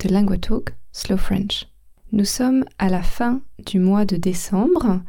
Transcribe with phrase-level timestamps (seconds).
[0.00, 1.66] de Lingua Talk Slow French.
[2.12, 5.00] Nous sommes à la fin du mois de décembre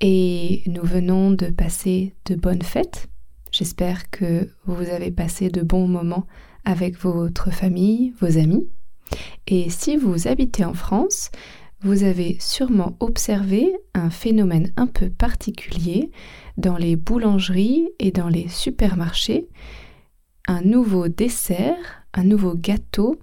[0.00, 3.08] et nous venons de passer de bonnes fêtes.
[3.50, 6.26] J'espère que vous avez passé de bons moments
[6.64, 8.66] avec votre famille, vos amis.
[9.46, 11.30] Et si vous habitez en France,
[11.80, 16.10] vous avez sûrement observé un phénomène un peu particulier
[16.56, 19.48] dans les boulangeries et dans les supermarchés.
[20.48, 23.20] Un nouveau dessert, un nouveau gâteau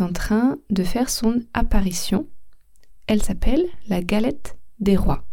[0.00, 2.28] en train de faire son apparition.
[3.08, 5.24] Elle s'appelle la galette des rois.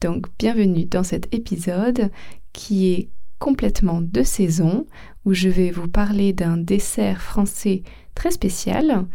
[0.00, 2.10] Donc bienvenue dans cet épisode
[2.52, 4.86] qui est complètement de saison
[5.24, 7.82] où je vais vous parler d'un dessert français
[8.14, 9.06] très spécial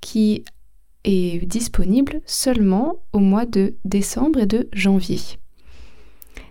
[0.00, 0.44] qui
[1.04, 5.20] est disponible seulement au mois de décembre et de janvier.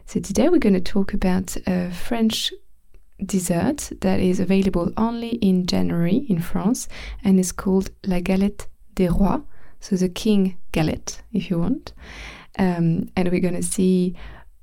[0.07, 2.53] So today we're going to talk about a French
[3.25, 6.87] dessert that is available only in January in France
[7.23, 9.41] and is called la galette des rois,
[9.79, 11.93] so the king galette, if you want.
[12.57, 14.15] Um, and we're going to see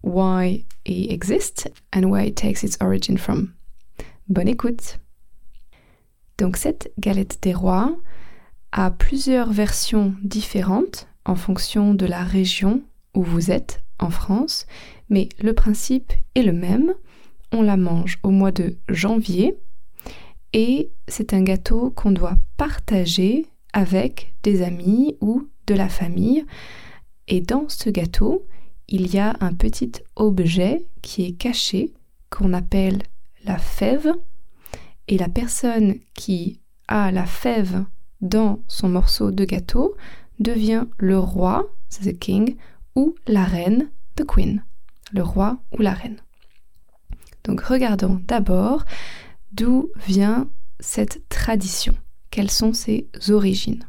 [0.02, 3.54] why it exists and where it takes its origin from.
[4.28, 4.98] Bonne écoute!
[6.38, 7.96] Donc cette galette des rois
[8.72, 12.82] a plusieurs versions différentes en fonction de la région
[13.14, 14.66] où vous êtes en France,
[15.08, 16.94] mais le principe est le même
[17.52, 19.56] on la mange au mois de janvier
[20.52, 26.46] et c'est un gâteau qu'on doit partager avec des amis ou de la famille.
[27.28, 28.46] Et dans ce gâteau,
[28.88, 31.92] il y a un petit objet qui est caché
[32.30, 33.02] qu'on appelle
[33.44, 34.14] la fève.
[35.08, 37.84] Et la personne qui a la fève
[38.20, 39.94] dans son morceau de gâteau
[40.38, 41.66] devient le roi,
[42.02, 42.56] the king,
[42.94, 44.64] ou la reine, the queen,
[45.12, 46.16] le roi ou la reine.
[47.46, 48.84] Donc regardons d'abord
[49.52, 50.48] d'où vient
[50.80, 51.94] cette tradition,
[52.30, 53.84] quelles sont ses origines?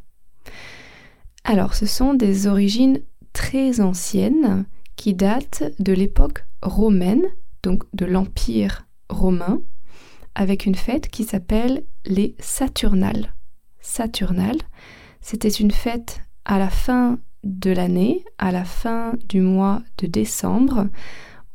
[1.44, 3.01] Alors ce sont des origines
[3.34, 7.23] très anciennes qui datent de l'époque romaine,
[7.63, 9.62] donc de l'Empire romain,
[10.35, 13.34] avec une fête qui s'appelle les Saturnales.
[13.79, 14.62] Saturnales,
[15.19, 20.88] c'était une fête à la fin de l'année, à la fin du mois de décembre,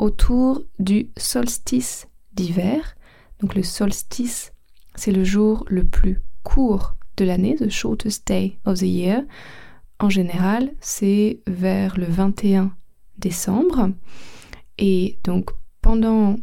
[0.02, 2.96] autour du solstice d'hiver.
[3.40, 4.52] Donc le solstice,
[4.96, 9.22] c'est le jour le plus court de l'année, the shortest day of the year.
[10.00, 12.74] En général, c'est vers le 21
[13.18, 13.90] décembre.
[14.78, 16.36] Et donc pendant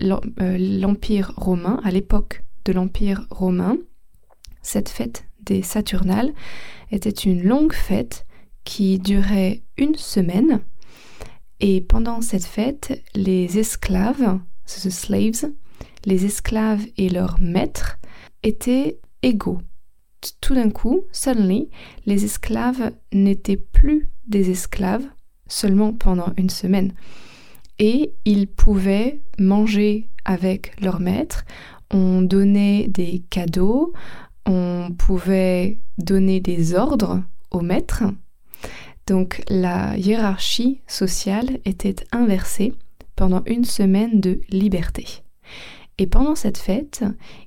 [0.00, 3.76] euh, l'Empire romain, à l'époque de l'Empire romain,
[4.62, 6.32] cette fête des Saturnales
[6.90, 8.24] était une longue fête
[8.64, 10.60] qui durait une semaine
[11.60, 15.50] et pendant cette fête, les esclaves, the slaves,
[16.04, 17.98] les esclaves et leurs maîtres
[18.42, 19.60] étaient égaux.
[20.40, 21.68] Tout d'un coup, suddenly,
[22.06, 25.06] les esclaves n'étaient plus des esclaves
[25.46, 26.94] seulement pendant une semaine.
[27.78, 31.44] Et ils pouvaient manger avec leurs maîtres,
[31.90, 33.92] on donnait des cadeaux,
[34.46, 38.04] on pouvait donner des ordres aux maîtres,
[39.06, 42.74] donc la hiérarchie sociale était inversée
[43.16, 45.06] pendant une semaine de liberté.
[45.98, 47.04] Et pendant cette fête,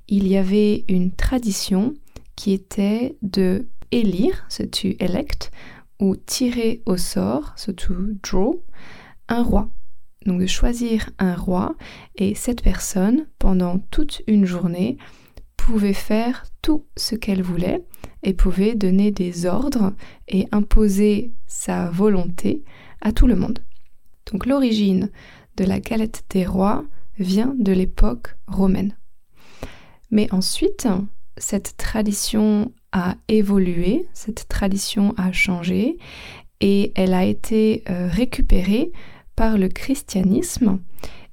[0.07, 1.93] il y avait une tradition
[2.35, 5.51] qui était de élire, ce to elect,
[5.99, 7.93] ou tirer au sort, ce to
[8.23, 8.61] draw,
[9.27, 9.69] un roi.
[10.25, 11.75] Donc de choisir un roi,
[12.15, 14.97] et cette personne, pendant toute une journée,
[15.57, 17.83] pouvait faire tout ce qu'elle voulait
[18.23, 19.93] et pouvait donner des ordres
[20.27, 22.63] et imposer sa volonté
[23.01, 23.59] à tout le monde.
[24.31, 25.09] Donc l'origine
[25.57, 26.83] de la galette des rois
[27.19, 28.95] vient de l'époque romaine.
[30.11, 30.87] Mais ensuite,
[31.37, 35.97] cette tradition a évolué, cette tradition a changé
[36.59, 38.91] et elle a été euh, récupérée
[39.35, 40.79] par le christianisme.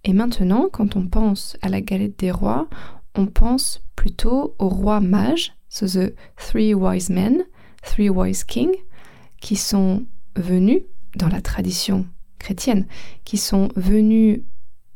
[0.04, 2.68] Et maintenant, quand on pense à la galette des rois,
[3.14, 7.44] on pense plutôt aux rois mages, so the three wise men,
[7.82, 8.76] three wise kings,
[9.40, 10.06] qui sont
[10.36, 10.82] venus
[11.16, 12.06] dans la tradition
[12.38, 12.86] chrétienne,
[13.24, 14.40] qui sont venus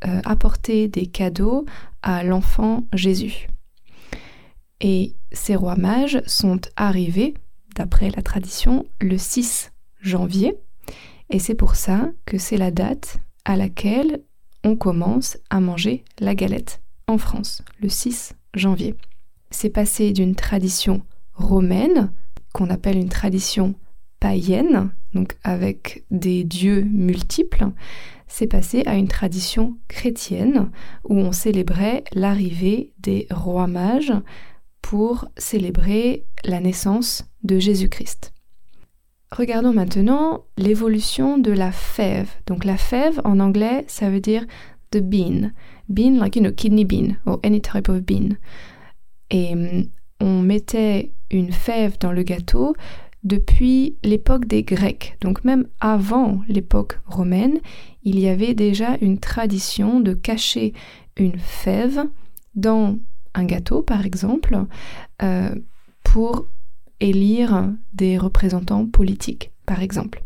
[0.07, 1.67] euh, apporter des cadeaux
[2.03, 3.49] à l'enfant Jésus.
[4.81, 7.35] Et ces rois mages sont arrivés
[7.75, 10.55] d'après la tradition, le 6 janvier.
[11.31, 14.23] Et c'est pour ça que c'est la date à laquelle
[14.65, 16.81] on commence à manger la galette
[17.17, 18.95] France, le 6 janvier.
[19.51, 21.03] C'est passé d'une tradition
[21.33, 22.13] romaine,
[22.53, 23.75] qu'on appelle une tradition
[24.21, 27.69] païenne, donc avec des dieux multiples,
[28.27, 30.71] c'est passé à une tradition chrétienne
[31.09, 34.13] où on célébrait l'arrivée des rois mages
[34.83, 38.33] pour célébrer la naissance de Jésus-Christ.
[39.33, 42.31] Regardons maintenant l'évolution de la fève.
[42.47, 44.47] Donc la fève en anglais, ça veut dire
[44.91, 45.53] the bean.
[45.93, 48.39] Bean like you know kidney bean or any type of bean.
[49.31, 49.89] Et hum,
[50.21, 52.75] on mettait une fève dans le gâteau
[53.25, 55.17] depuis l'époque des Grecs.
[55.21, 57.61] Donc même avant l'époque romaine,
[58.03, 60.73] il y avait déjà une tradition de cacher
[61.17, 62.05] une fève
[62.55, 62.97] dans
[63.35, 64.65] un gâteau, par exemple,
[65.23, 65.55] euh,
[66.05, 66.47] pour
[67.01, 70.25] élire des représentants politiques, par exemple.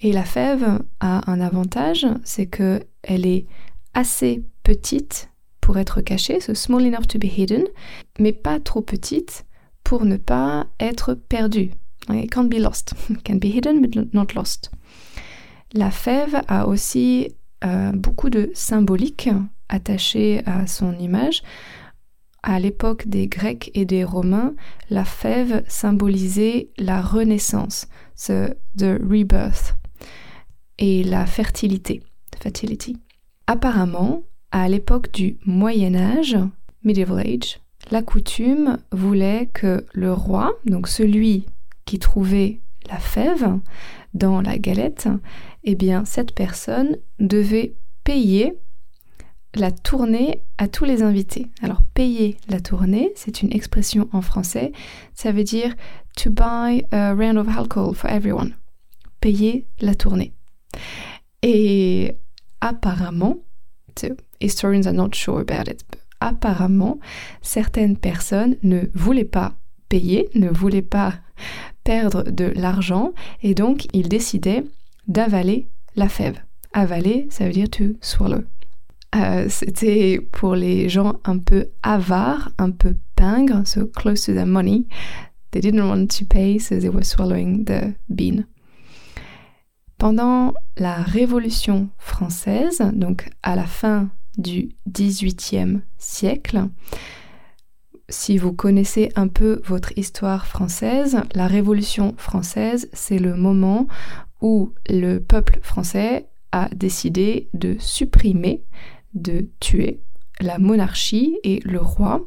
[0.00, 3.46] Et la fève a un avantage, c'est que elle est
[3.96, 7.64] assez petite pour être cachée, so small enough to be hidden,
[8.20, 9.46] mais pas trop petite
[9.82, 11.70] pour ne pas être perdue.
[12.10, 12.92] It can't be lost.
[13.10, 14.70] It can be hidden but not lost.
[15.72, 17.34] La fève a aussi
[17.64, 19.30] euh, beaucoup de symbolique
[19.68, 21.42] attachée à son image.
[22.42, 24.54] À l'époque des Grecs et des Romains,
[24.90, 27.88] la fève symbolisait la renaissance,
[28.28, 29.74] the, the rebirth,
[30.78, 32.02] et la fertilité,
[32.40, 32.98] fertility.
[33.46, 36.36] Apparemment, à l'époque du Moyen Âge,
[36.82, 37.60] Medieval Age,
[37.90, 41.46] la coutume voulait que le roi, donc celui
[41.84, 43.58] qui trouvait la fève
[44.14, 45.08] dans la galette,
[45.62, 48.54] eh bien cette personne devait payer
[49.54, 51.46] la tournée à tous les invités.
[51.62, 54.72] Alors payer la tournée, c'est une expression en français,
[55.14, 55.74] ça veut dire
[56.16, 58.54] to buy a round of alcohol for everyone.
[59.20, 60.32] Payer la tournée.
[61.42, 62.16] Et
[62.66, 63.38] apparemment,
[64.40, 65.84] historians are not sure about it,
[66.20, 66.98] apparemment,
[67.42, 69.54] certaines personnes ne voulaient pas
[69.88, 71.14] payer, ne voulaient pas
[71.84, 74.64] perdre de l'argent et donc ils décidaient
[75.06, 76.40] d'avaler la fève.
[76.72, 78.42] Avaler, ça veut dire to swallow.
[79.14, 84.46] Euh, c'était pour les gens un peu avares, un peu pingres, so close to their
[84.46, 84.86] money.
[85.52, 88.46] They didn't want to pay, so they were swallowing the bean.
[89.98, 96.68] Pendant la Révolution française, donc à la fin du XVIIIe siècle,
[98.08, 103.88] si vous connaissez un peu votre histoire française, la Révolution française, c'est le moment
[104.40, 108.62] où le peuple français a décidé de supprimer,
[109.14, 110.00] de tuer
[110.40, 112.26] la monarchie et le roi.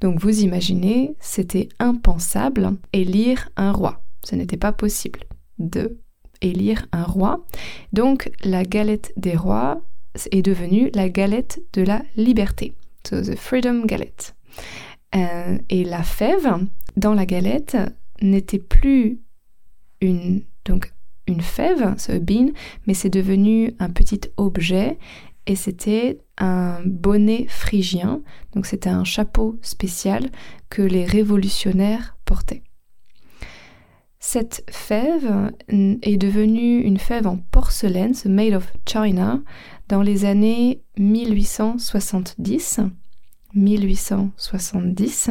[0.00, 4.02] Donc vous imaginez, c'était impensable élire un roi.
[4.24, 5.20] Ce n'était pas possible
[5.58, 6.00] de
[6.44, 7.44] élire un roi.
[7.92, 9.80] Donc la galette des rois
[10.30, 12.74] est devenue la galette de la liberté.
[13.06, 14.34] So the freedom galette.
[15.14, 17.76] Euh, et la fève dans la galette
[18.22, 19.20] n'était plus
[20.00, 20.92] une, donc
[21.26, 22.50] une fève, ce bean,
[22.86, 24.98] mais c'est devenu un petit objet
[25.46, 28.22] et c'était un bonnet phrygien,
[28.54, 30.30] donc c'était un chapeau spécial
[30.70, 32.62] que les révolutionnaires portaient.
[34.26, 39.42] Cette fève est devenue une fève en porcelaine, ce made of china,
[39.88, 42.80] dans les années 1870.
[43.54, 45.30] 1870.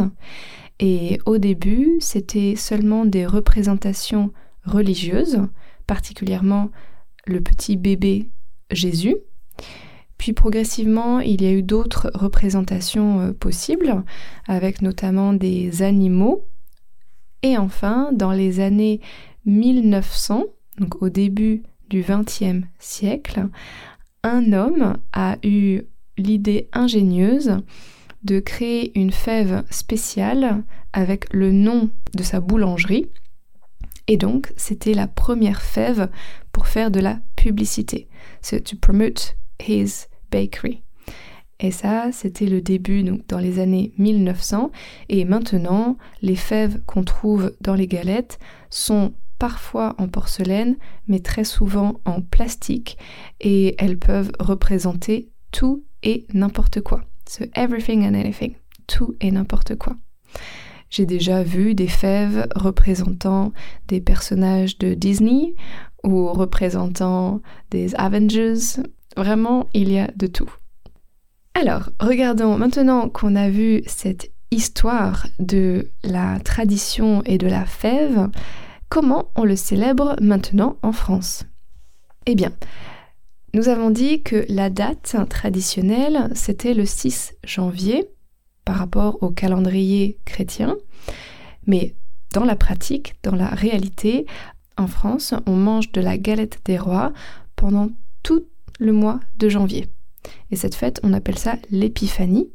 [0.80, 4.32] Et au début, c'était seulement des représentations
[4.64, 5.42] religieuses,
[5.88, 6.70] particulièrement
[7.26, 8.30] le petit bébé
[8.70, 9.18] Jésus.
[10.20, 14.04] Puis progressivement, il y a eu d'autres représentations euh, possibles,
[14.48, 16.46] avec notamment des animaux.
[17.44, 19.02] Et enfin, dans les années
[19.46, 20.46] 1900,
[20.80, 23.48] donc au début du XXe siècle,
[24.24, 25.82] un homme a eu
[26.18, 27.58] l'idée ingénieuse
[28.24, 33.10] de créer une fève spéciale avec le nom de sa boulangerie.
[34.08, 36.10] Et donc, c'était la première fève
[36.52, 38.08] pour faire de la publicité.
[38.42, 40.83] C'est to promote his bakery.
[41.64, 44.70] Et ça, c'était le début, donc dans les années 1900.
[45.08, 48.38] Et maintenant, les fèves qu'on trouve dans les galettes
[48.70, 50.76] sont parfois en porcelaine,
[51.08, 52.98] mais très souvent en plastique.
[53.40, 57.06] Et elles peuvent représenter tout et n'importe quoi.
[57.30, 58.56] So everything and anything.
[58.86, 59.96] Tout et n'importe quoi.
[60.90, 63.54] J'ai déjà vu des fèves représentant
[63.88, 65.56] des personnages de Disney
[66.04, 67.42] ou représentant
[67.72, 68.82] des Avengers.
[69.16, 70.54] Vraiment, il y a de tout.
[71.56, 78.30] Alors, regardons maintenant qu'on a vu cette histoire de la tradition et de la fève,
[78.90, 81.46] comment on le célèbre maintenant en France?
[82.26, 82.52] Eh bien,
[83.54, 88.10] nous avons dit que la date traditionnelle, c'était le 6 janvier
[88.66, 90.76] par rapport au calendrier chrétien.
[91.68, 91.96] Mais
[92.34, 94.26] dans la pratique, dans la réalité,
[94.76, 97.14] en France, on mange de la galette des rois
[97.56, 97.90] pendant
[98.24, 98.44] tout
[98.80, 99.88] le mois de janvier.
[100.52, 102.50] Et cette fête, on appelle ça l'épiphanie.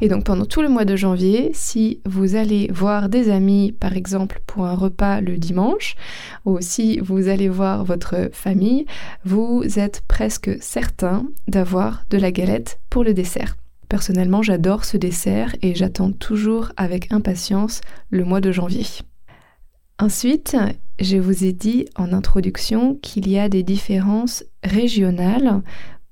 [0.00, 3.96] Et donc pendant tout le mois de janvier, si vous allez voir des amis, par
[3.96, 5.96] exemple, pour un repas le dimanche,
[6.44, 8.86] ou si vous allez voir votre famille,
[9.24, 13.56] vous êtes presque certain d'avoir de la galette pour le dessert.
[13.88, 18.86] Personnellement, j'adore ce dessert et j'attends toujours avec impatience le mois de janvier.
[19.98, 20.56] Ensuite,
[21.00, 25.62] je vous ai dit en introduction qu'il y a des différences régionales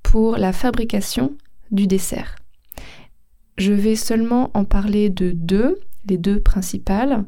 [0.07, 1.33] pour la fabrication
[1.69, 2.37] du dessert.
[3.57, 7.25] Je vais seulement en parler de deux, les deux principales.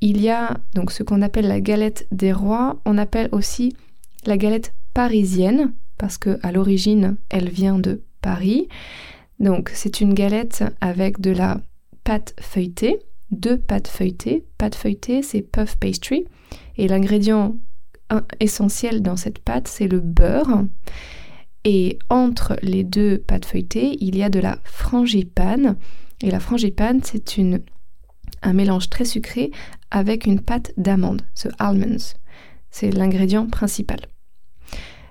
[0.00, 3.74] Il y a donc ce qu'on appelle la galette des rois, on appelle aussi
[4.26, 8.68] la galette parisienne parce que à l'origine, elle vient de Paris.
[9.40, 11.60] Donc c'est une galette avec de la
[12.04, 13.00] pâte feuilletée,
[13.32, 14.44] deux pâtes feuilletées.
[14.56, 16.26] Pâte feuilletée, c'est puff pastry
[16.76, 17.56] et l'ingrédient
[18.38, 20.62] essentiel dans cette pâte, c'est le beurre.
[21.64, 25.76] Et entre les deux pâtes feuilletées, il y a de la frangipane.
[26.20, 27.40] Et la frangipane, c'est
[28.42, 29.50] un mélange très sucré
[29.90, 32.14] avec une pâte d'amande, ce almonds.
[32.70, 34.00] C'est l'ingrédient principal.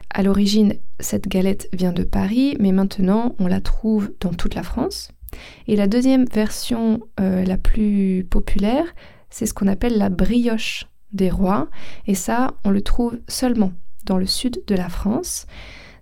[0.10, 4.64] À l'origine, cette galette vient de Paris, mais maintenant on la trouve dans toute la
[4.64, 5.12] France.
[5.68, 8.86] Et la deuxième version euh, la plus populaire,
[9.32, 11.70] c'est ce qu'on appelle la brioche des rois.
[12.06, 13.74] Et ça, on le trouve seulement
[14.06, 15.48] dans le sud de la France.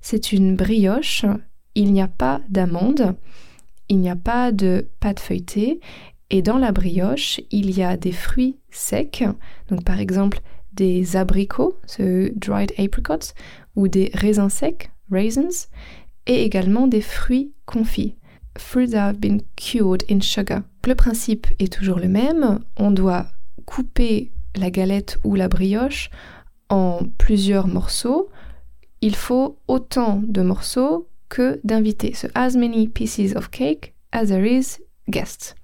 [0.02, 1.26] C'est une brioche,
[1.76, 3.16] il n'y a pas d'amande,
[3.88, 5.80] il n'y a pas de pâte feuilletée,
[6.30, 9.24] et dans la brioche, il y a des fruits secs,
[9.70, 10.40] donc par exemple
[10.74, 13.34] des abricots, ce dried apricots,
[13.76, 15.68] ou des raisins secs, raisins,
[16.26, 18.16] et également des fruits confits,
[18.58, 20.62] fruits have been cured in sugar.
[20.88, 23.28] Le principe est toujours le même, on doit
[23.66, 26.10] couper la galette ou la brioche
[26.70, 28.30] en plusieurs morceaux,
[29.02, 32.14] il faut autant de morceaux que d'invités.
[32.14, 34.80] So as many pieces of cake as there is
[35.10, 35.56] guests.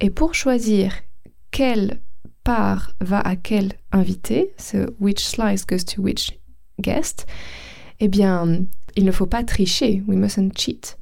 [0.00, 0.92] Et pour choisir
[1.50, 2.00] quelle
[2.42, 6.38] part va à quel invité, so which slice goes to which
[6.80, 7.26] guest,
[8.00, 8.66] eh bien,
[8.96, 10.02] il ne faut pas tricher.
[10.06, 10.98] We mustn't cheat.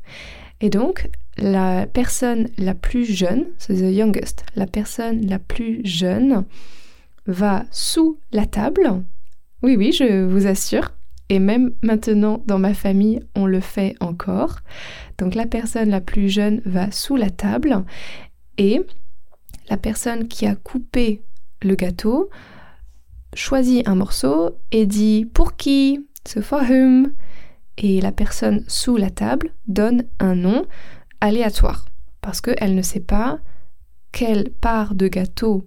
[0.60, 6.44] Et donc, la personne la plus jeune, c'est the youngest, la personne la plus jeune
[7.26, 9.02] va sous la table.
[9.62, 10.92] Oui, oui, je vous assure,
[11.32, 14.58] et même maintenant, dans ma famille, on le fait encore.
[15.16, 17.86] Donc la personne la plus jeune va sous la table
[18.58, 18.82] et
[19.70, 21.22] la personne qui a coupé
[21.62, 22.28] le gâteau
[23.32, 26.60] choisit un morceau et dit pour qui, ce for
[27.78, 30.66] et la personne sous la table donne un nom
[31.22, 31.86] aléatoire
[32.20, 33.38] parce qu'elle ne sait pas
[34.12, 35.66] quelle part de gâteau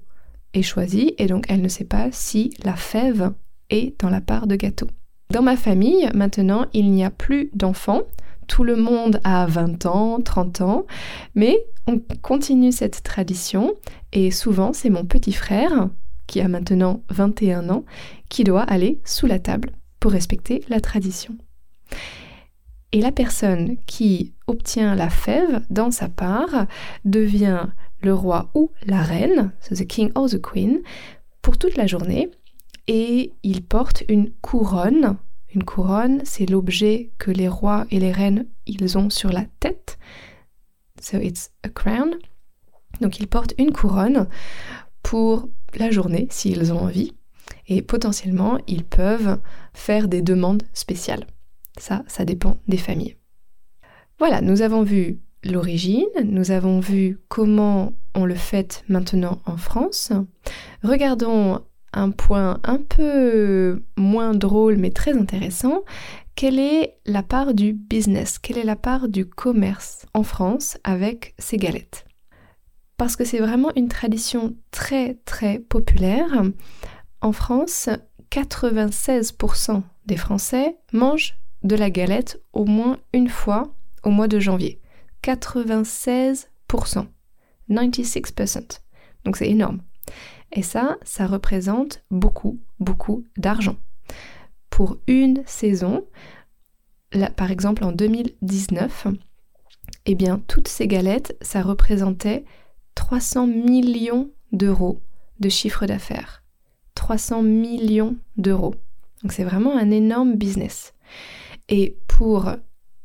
[0.54, 3.34] est choisie et donc elle ne sait pas si la fève
[3.72, 4.88] est dans la part de gâteau.
[5.32, 8.04] Dans ma famille, maintenant, il n'y a plus d'enfants.
[8.48, 10.86] Tout le monde a 20 ans, 30 ans,
[11.34, 13.74] mais on continue cette tradition
[14.14, 15.90] et souvent c'est mon petit frère,
[16.28, 17.86] qui a maintenant 21 ans,
[18.30, 21.36] qui doit aller sous la table pour respecter la tradition.
[22.92, 26.68] Et la personne qui obtient la fève dans sa part
[27.04, 27.68] devient
[28.02, 30.82] le roi ou la reine, the king or the queen,
[31.42, 32.30] pour toute la journée
[32.88, 35.18] et il porte une couronne.
[35.54, 39.98] Une couronne, c'est l'objet que les rois et les reines ils ont sur la tête.
[41.02, 42.16] So it's a crown.
[43.02, 44.28] Donc ils portent une couronne
[45.04, 47.14] pour la journée s'ils ont envie
[47.68, 49.40] et potentiellement ils peuvent
[49.74, 51.28] faire des demandes spéciales.
[51.78, 53.18] Ça, ça dépend des familles.
[54.18, 60.12] Voilà, nous avons vu l'origine, nous avons vu comment on le fait maintenant en France.
[60.84, 61.62] Regardons
[61.96, 65.84] un point un peu moins drôle mais très intéressant,
[66.36, 71.34] quelle est la part du business, quelle est la part du commerce en France avec
[71.40, 72.06] ces galettes?
[72.98, 76.44] Parce que c'est vraiment une tradition très très populaire.
[77.22, 77.90] En France,
[78.32, 83.74] 96% des Français mangent de la galette au moins une fois
[84.04, 84.80] au mois de janvier.
[85.24, 86.46] 96%.
[87.70, 88.80] 96%.
[89.24, 89.82] Donc c'est énorme.
[90.56, 93.76] Et ça, ça représente beaucoup, beaucoup d'argent.
[94.70, 96.06] Pour une saison,
[97.36, 99.08] par exemple en 2019,
[100.06, 102.46] eh bien, toutes ces galettes, ça représentait
[102.96, 105.02] 300 millions d'euros
[105.40, 106.44] de chiffre d'affaires.
[106.96, 108.76] 300 millions d'euros.
[109.22, 110.94] Donc c'est vraiment un énorme business.
[111.68, 112.52] Et pour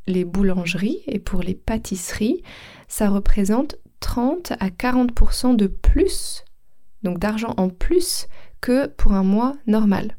[0.06, 2.42] les boulangeries et pour les pâtisseries,
[2.88, 6.44] ça représente 30 à 40% de plus,
[7.02, 8.26] donc d'argent en plus
[8.60, 10.16] que pour un mois normal.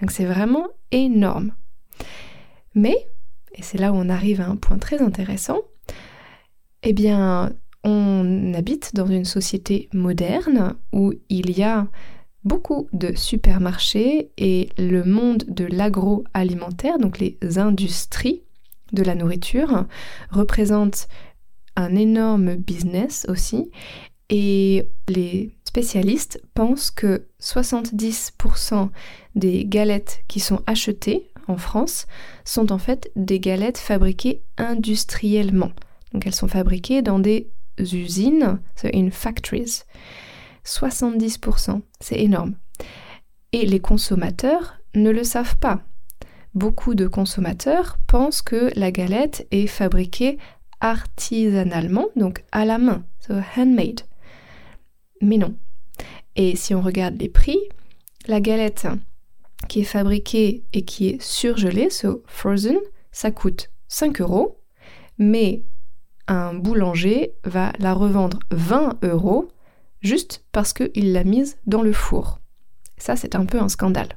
[0.00, 1.52] Donc c'est vraiment énorme.
[2.74, 3.08] Mais,
[3.54, 5.60] et c'est là où on arrive à un point très intéressant,
[6.82, 7.52] eh bien,
[7.84, 11.88] on habite dans une société moderne où il y a
[12.44, 18.42] beaucoup de supermarchés et le monde de l'agroalimentaire, donc les industries
[18.92, 19.86] de la nourriture,
[20.30, 21.08] représente
[21.74, 23.70] un énorme business aussi.
[24.30, 28.88] Et les spécialistes pensent que 70%
[29.34, 32.06] des galettes qui sont achetées en France
[32.46, 35.72] sont en fait des galettes fabriquées industriellement.
[36.14, 38.58] Donc elles sont fabriquées dans des usines,
[38.94, 39.82] in factories.
[40.64, 42.54] 70%, c'est énorme.
[43.52, 45.82] Et les consommateurs ne le savent pas.
[46.54, 50.38] Beaucoup de consommateurs pensent que la galette est fabriquée
[50.80, 53.04] artisanalement, donc à la main,
[53.58, 54.00] handmade.
[55.20, 55.54] Mais non.
[56.36, 57.58] Et si on regarde les prix,
[58.26, 58.86] la galette
[59.68, 62.76] qui est fabriquée et qui est surgelée, so frozen,
[63.10, 64.60] ça coûte 5 euros,
[65.18, 65.64] mais
[66.28, 69.48] un boulanger va la revendre 20 euros
[70.02, 72.40] juste parce qu'il l'a mise dans le four.
[72.98, 74.16] Ça, c'est un peu un scandale.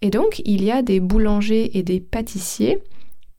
[0.00, 2.82] Et donc, il y a des boulangers et des pâtissiers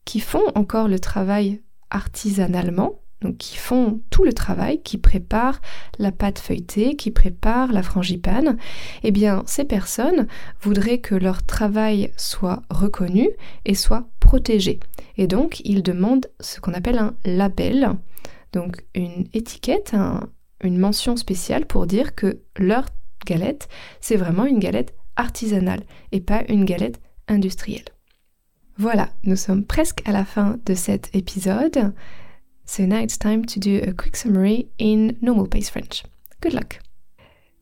[0.04, 5.60] qui font encore le travail artisanalement, donc qui font tout le travail, qui préparent
[5.98, 8.56] la pâte feuilletée, qui préparent la frangipane,
[9.02, 10.26] eh bien ces personnes
[10.60, 13.28] voudraient que leur travail soit reconnu
[13.64, 14.80] et soit protégé.
[15.16, 17.90] Et donc ils demandent ce qu'on appelle un label,
[18.52, 19.94] donc une étiquette,
[20.62, 22.86] une mention spéciale pour dire que leur
[23.26, 23.68] galette,
[24.00, 25.82] c'est vraiment une galette artisanale
[26.12, 27.84] et pas une galette industrielle.
[28.80, 31.92] Voilà, nous sommes presque à la fin de cet épisode.
[32.68, 36.02] So now it's time to do a quick summary in normal pace French.
[36.42, 36.80] Good luck!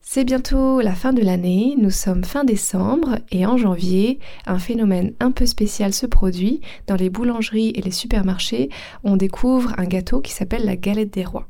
[0.01, 5.13] C'est bientôt la fin de l'année, nous sommes fin décembre et en janvier, un phénomène
[5.21, 6.59] un peu spécial se produit.
[6.87, 8.69] Dans les boulangeries et les supermarchés,
[9.05, 11.47] on découvre un gâteau qui s'appelle la galette des rois.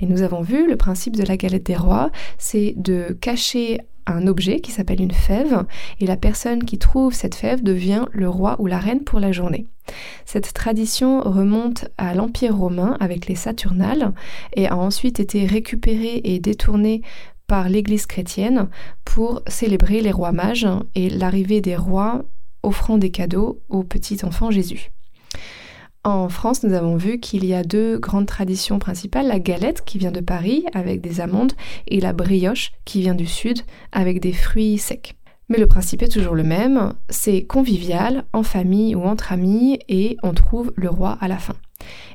[0.00, 4.28] Et nous avons vu le principe de la galette des rois, c'est de cacher un
[4.28, 5.64] objet qui s'appelle une fève
[5.98, 9.32] et la personne qui trouve cette fève devient le roi ou la reine pour la
[9.32, 9.66] journée.
[10.24, 14.12] Cette tradition remonte à l'Empire romain avec les Saturnales
[14.54, 17.02] et a ensuite été récupérée et détournée
[17.46, 18.68] par l'Église chrétienne
[19.04, 22.24] pour célébrer les rois mages et l'arrivée des rois
[22.62, 24.90] offrant des cadeaux au petit enfant Jésus.
[26.04, 29.98] En France, nous avons vu qu'il y a deux grandes traditions principales, la galette qui
[29.98, 31.52] vient de Paris avec des amandes
[31.86, 33.60] et la brioche qui vient du sud
[33.92, 35.14] avec des fruits secs.
[35.52, 40.16] Mais le principe est toujours le même, c'est convivial, en famille ou entre amis, et
[40.22, 41.52] on trouve le roi à la fin.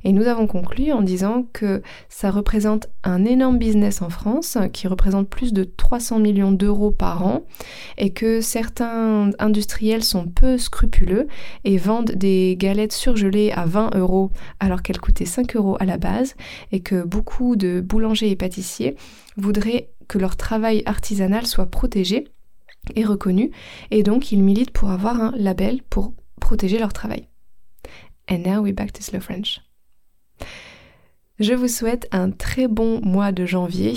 [0.03, 4.87] Et nous avons conclu en disant que ça représente un énorme business en France qui
[4.87, 7.45] représente plus de 300 millions d'euros par an
[7.99, 11.27] et que certains industriels sont peu scrupuleux
[11.63, 15.99] et vendent des galettes surgelées à 20 euros alors qu'elles coûtaient 5 euros à la
[15.99, 16.33] base
[16.71, 18.95] et que beaucoup de boulangers et pâtissiers
[19.35, 22.25] voudraient que leur travail artisanal soit protégé
[22.95, 23.51] et reconnu
[23.91, 27.27] et donc ils militent pour avoir un label pour protéger leur travail.
[28.29, 29.61] And now we're back to slow French.
[31.39, 33.93] Je vous souhaite un très bon mois de janvier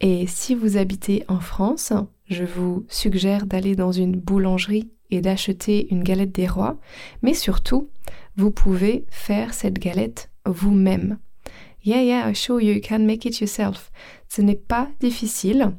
[0.00, 1.92] et si vous habitez en France,
[2.26, 6.78] je vous suggère d'aller dans une boulangerie et d'acheter une galette des rois,
[7.22, 7.90] mais surtout,
[8.36, 11.18] vous pouvez faire cette galette vous-même.
[11.84, 13.90] Yeah, yeah, I show you, you can make it yourself.
[14.28, 15.72] Ce n'est pas difficile.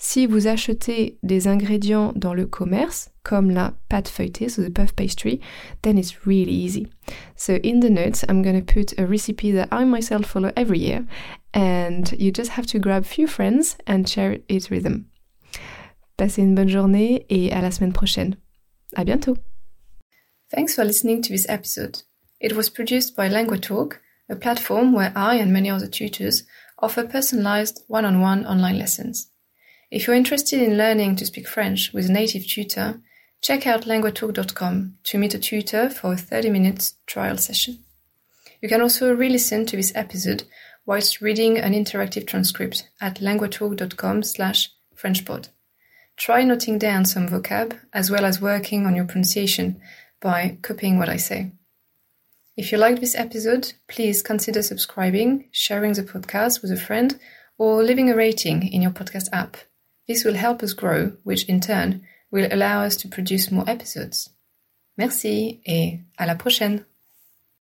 [0.00, 4.94] Si vous achetez des ingrédients dans le commerce, comme la pâte feuilletée, so the puff
[4.94, 5.40] pastry,
[5.82, 6.86] then it's really easy.
[7.34, 10.78] So in the notes, I'm going to put a recipe that I myself follow every
[10.78, 11.04] year,
[11.52, 15.06] and you just have to grab few friends and share it with them.
[16.16, 18.36] Passez une bonne journée et à la semaine prochaine.
[18.96, 19.36] À bientôt.
[20.54, 22.02] Thanks for listening to this episode.
[22.40, 23.98] It was produced by LanguaTalk,
[24.30, 26.44] a platform where I and many other tutors
[26.78, 29.32] offer personalized one-on-one online lessons.
[29.90, 33.00] If you're interested in learning to speak French with a native tutor,
[33.40, 37.78] check out languatalk.com to meet a tutor for a 30 minute trial session.
[38.60, 40.42] You can also re-listen to this episode
[40.84, 45.48] whilst reading an interactive transcript at languatalk.com slash frenchpod.
[46.18, 49.80] Try noting down some vocab as well as working on your pronunciation
[50.20, 51.52] by copying what I say.
[52.58, 57.18] If you liked this episode, please consider subscribing, sharing the podcast with a friend,
[57.56, 59.56] or leaving a rating in your podcast app.
[60.08, 64.30] This will help us grow, which in turn will allow us to produce more episodes.
[64.96, 66.84] Merci et à la prochaine!